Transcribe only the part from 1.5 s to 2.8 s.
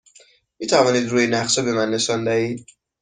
به من نشان دهید؟